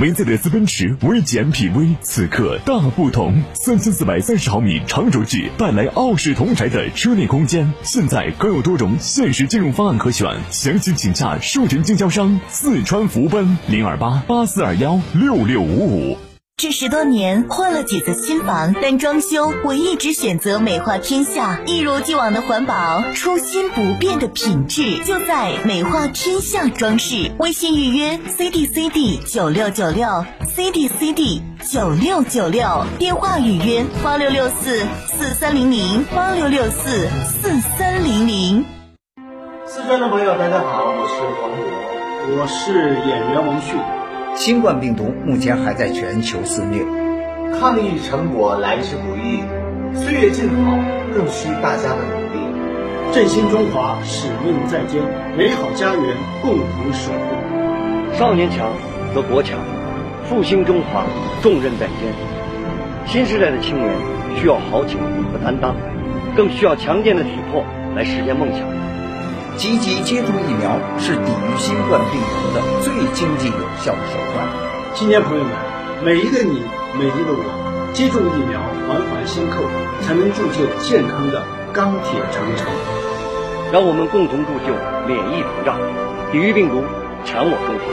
[0.00, 16.29] 梅赛德斯奔驰 V 级 MPV 此刻大不同，三千四百三十毫米长轴距带来傲视同台的车内空间，现在更有多种限时金融方案可选，详情请洽授权经销商四川福奔零二八八四二幺六六五五。
[16.62, 27.32] 这十多年换了几次新房，但装修我一直选择美化天下，一如既往的环保，初心不变的品质，就在美化天下装饰。
[27.38, 38.66] 微信预约 C D C D 九六九六 C D C D 九六九六，电话预约八六六四四三零零八六六四四三零零。
[39.64, 43.99] 四川的朋友，大家好，我是黄渤，我是演员王迅。
[44.36, 46.82] 新冠病毒目前还在全球肆虐，
[47.58, 49.42] 抗疫成果来之不易，
[49.94, 50.78] 岁月静好
[51.14, 52.40] 更需大家的努力。
[53.12, 55.02] 振兴中华，使命在肩，
[55.36, 58.16] 美好家园共同守护。
[58.16, 58.68] 少年强
[59.14, 59.58] 则国强，
[60.24, 61.04] 复兴中华
[61.42, 62.14] 重任在肩。
[63.06, 63.92] 新时代的青年
[64.36, 64.98] 需要豪情
[65.32, 65.74] 和担当，
[66.36, 68.60] 更需要强健的体魄来实现梦想。
[69.56, 74.46] 积极接种疫苗是抵御新冠病毒的最经济有效的手段。
[74.94, 75.52] 青年朋友们，
[76.04, 76.62] 每一个你，
[76.98, 79.62] 每一个我，接种疫苗，环环相扣，
[80.02, 82.66] 才能铸就健康的钢铁长城。
[83.72, 84.74] 让我们共同铸就
[85.06, 85.76] 免疫屏障，
[86.32, 86.82] 抵御病毒，
[87.24, 87.84] 强我中华。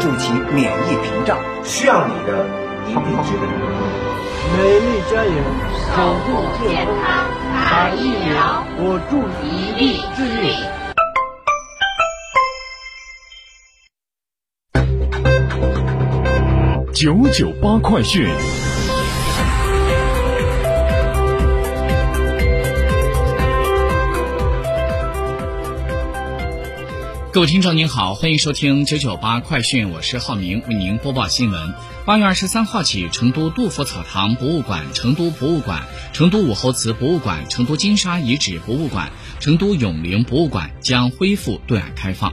[0.00, 2.46] 筑起免疫屏障，需要你的
[2.88, 3.44] 一臂之力。
[4.56, 5.34] 美丽家园，
[5.94, 10.81] 守护健康，打疫苗，我助一臂之力。
[17.02, 18.24] 九九八快讯。
[27.32, 31.74] 各位听众您好，欢迎收听九九八快讯，我是浩明，为您播报新闻。
[32.06, 35.82] 八月二十三号起，成都杜甫草堂博物馆、成都博物馆、
[36.12, 42.32] 成都武侯祠博物馆、成都金沙遗址博物馆、成都永陵博物馆将恢复对外开放。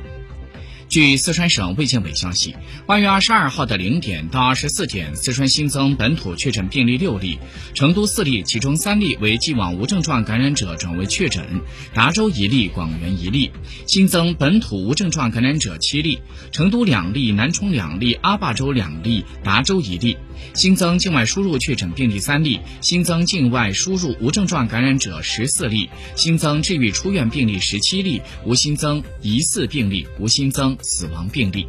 [0.90, 2.56] 据四川省卫健委消息，
[2.88, 7.38] 八月二十二号的零点到二十四点，四川新增本土确诊病例六例，
[7.76, 11.46] 成都四例，其中三例为既往无症状感染者转为确诊，
[11.94, 13.52] 达州一例，广元一例。
[13.86, 20.18] 新增本土无症状感染者七例，成都两例，南充两例，阿坝州两例，达州一例。
[20.56, 31.68] 新增境外输入确诊病例三例，新增境外输入无症状感染者十四例，新增治愈出院病例十七例，无新增疑似病例，无新增死亡病例。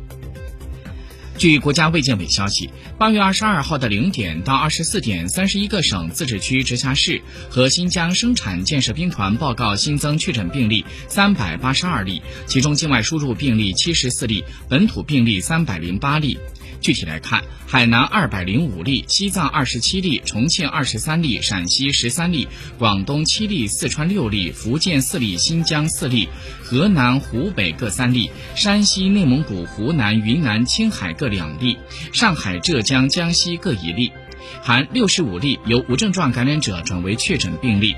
[1.38, 16.38] 据国家卫健委消息，八月二十二号的零点到二十四点，三十一个省、自治区、直辖市和新疆生产建设兵团报告新增确诊病例三百八十二例，其中境外输入病例七十四例，本土病例三百零八例。
[16.80, 22.48] 具体来看，海南二百零五例，西藏二十七例，重庆二十三例，陕西十三例，
[22.78, 26.28] 广东七例，四川六例，福建四例，新疆四例，
[26.62, 31.76] 河南、湖北各三例，山西、内蒙古、湖南、云南、青海各两例，
[32.12, 34.10] 上海、浙江、江西各一例，
[34.62, 37.94] 含六十五例由无症状感染者转为确诊病例。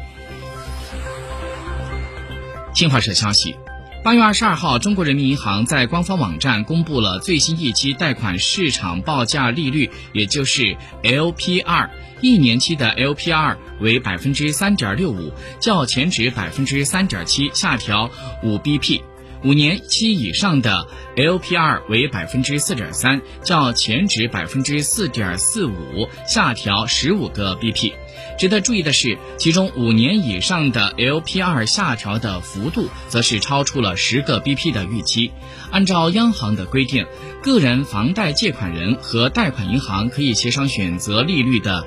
[2.75, 3.55] 新华社消息。
[4.05, 11.89] 八月二十二号，中国人民银行在官方网站公布了最新一期贷款市场报价利率，也就是 LPR，
[12.21, 18.11] 一年期的 LPR 为百分之三点六五，较前值百分之三点七下调
[18.43, 19.01] 五 BP；
[19.45, 20.87] 五年期以上的
[21.17, 27.93] LPR 为百分之四点三，较前值百分之四点四五下调十五个 BP。
[28.39, 35.33] 值得注意的是，其中五年以上的 LPR 下调的幅度，则是超出了十个 BP 的预期。
[35.71, 37.07] 按照央行的规定，
[37.43, 41.85] 个人房贷借款人和贷款银行可以协商选择利率的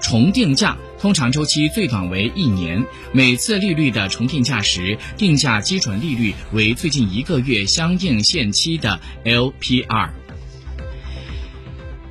[0.00, 0.76] 重定价。
[1.00, 10.10] 通常周期最短为一年，每次利率的重定价时，定价基准利率为最近一个月相应限期的 LPR。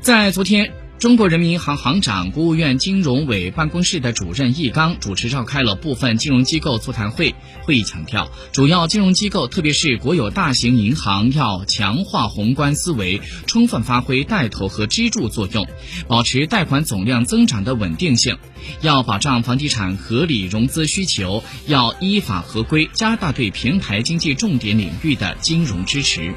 [0.01, 0.71] 在昨天。
[0.99, 7.35] 中国人民银行行长、国务院金融委办公室的主任易纲主持召开了部分金融机构座谈会。
[7.67, 15.67] 会议强调，主要金融机构，特别是国有大型银行，要强化宏观思维，充分发挥带头和支柱作用，
[16.07, 18.37] 保持贷款总量增长的稳定性。
[18.79, 26.33] 要保障房地产合理融资需求，要依法合规，加大对平台经济重点领域的金融支持。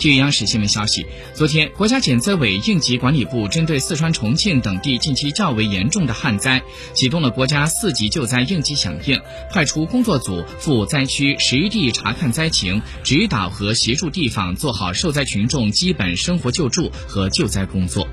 [0.00, 6.62] 据央视新闻消息，昨天，国家减灾委应急管理部针对四川、重庆等地近期较为严重的旱灾，
[6.94, 9.20] 启动了国家四级救灾应急响应，
[9.52, 18.08] 派出工作组赴灾区实地查看灾情，指导和协助地方做好受灾群众基本生活救助和救灾工作。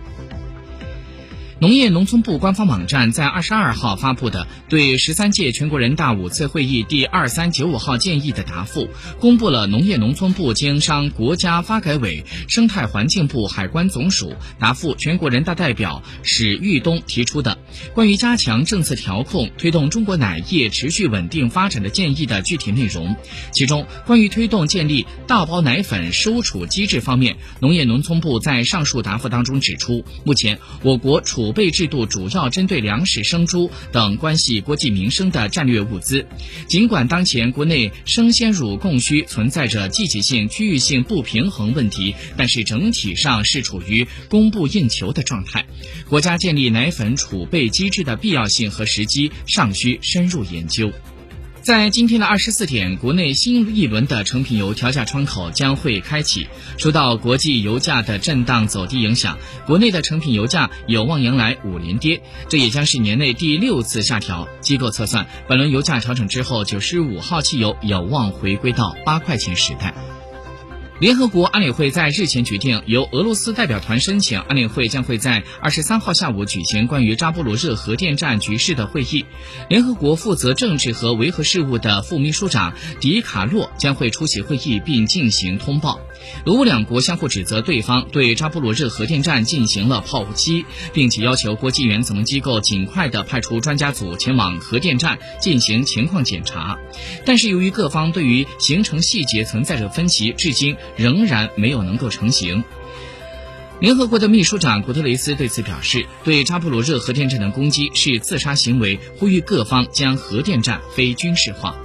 [1.60, 8.88] 农业农村部官方网站在二十二号发布的对十三届全国人大五次会议第二三九五号建议的答复，
[9.20, 17.58] 公布了农业农村部经商国家发改委、生态环境部、海关总署答复全国人大代表史玉东提出的
[17.96, 23.16] 关于加强政策调控、推动中国奶业持续稳定发展的建议的具体内容。
[23.52, 36.28] 其中，关于推动建立大包奶粉收储机制方面，农业农村部在上述答复当中指出，目前我国储储备制度主要针对粮食、生猪等关系国计民生的战略物资。
[36.68, 45.66] 尽管当前国内生鲜乳供需存在着季节性、区域性不平衡问题，但是整体上是处于供不应求的状态。
[46.10, 50.92] 国家建立奶粉储备机制的必要性和时机尚需深入研究。
[51.68, 56.48] 在今天的二十四点，国内新一轮的成品油调价窗口将会开启。
[56.78, 64.48] 受到国际油价的震荡走低影响，国内的成品油价有望迎来五连跌，这也将是年内第六次下调。
[64.62, 69.94] 机构测算，本轮油价调整之后，九十五号汽油有望回归到八块钱时代。
[71.00, 79.24] 联合国安理会在日前决定，由俄罗斯代表团申请，安理会将会在二十三号下午举行关于扎波罗热核电站局势的会议。
[79.70, 86.00] 联合国负责政治和维和事务的副秘书长迪卡洛将会出席会议并进行通报。
[86.46, 96.80] 俄乌两国相互指责对方对扎波罗热核电站进行了炮击，并且要求国际原子能机构尽快的派出专家组前往核电站进行情况检查。
[97.24, 102.64] 但是由于各方对于行程细节存在着分歧，至今仍然没有能够成型。
[103.80, 111.76] 联合国的秘书长古特雷斯对此表示，对扎波罗热核电站的攻击是自杀行为，呼吁各方将核电站非军事化。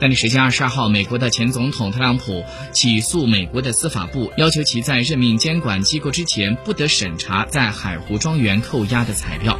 [0.00, 9.58] 当地时间二十二号，美国的前总统特朗普起诉美国的司法部，要求其在任命监管机构之前不得审查在海湖庄园扣押的材料。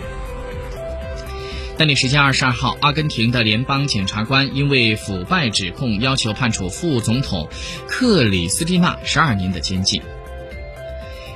[1.78, 7.48] 当地时间二十二号，阿根廷的联邦检察官因为腐败指控，要求判处副总统
[7.86, 10.02] 克里斯蒂娜十二年的监禁。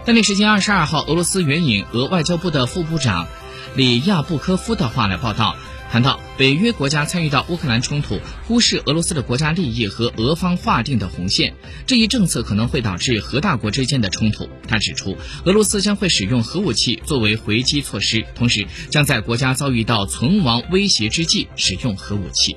[0.04, 3.28] 当地时间二十二号，俄罗斯援引俄外交部的副部长
[3.76, 5.54] 里亚布科夫的话来报道。
[5.92, 11.52] 谈到北约国家参与到乌克兰冲突，忽视俄罗斯的国家利益和俄方划定的红线，
[11.86, 14.48] 这一政策可能会导致核大国之间的冲突。
[14.66, 22.56] 他指出，俄罗斯将会使用核武器作为回击措施，同时将在国家遭遇到存亡威胁之际使用核武器。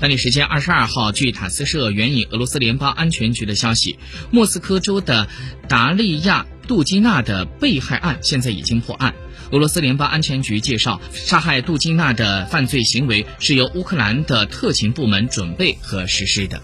[0.00, 3.98] 当地时间二十二号，据塔斯社援引俄罗斯联邦安全局的消息，
[4.30, 5.28] 莫斯科州的
[5.68, 9.14] 达利亚杜基娜的被害案现在已经破案。
[9.52, 16.60] 俄罗斯联邦安全局介绍，杀害杜金娜的犯罪行为是由乌克兰的特勤部门准备和实施的。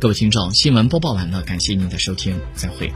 [0.00, 2.92] 各位听众，新闻播报完了，感谢您的收听，再会。